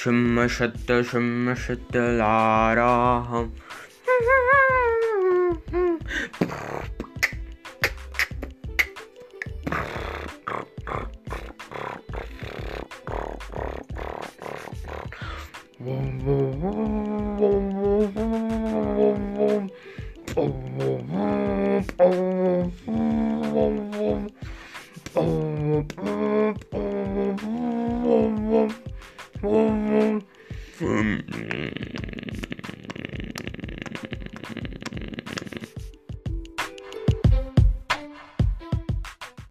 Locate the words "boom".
29.42-29.88, 29.88-30.26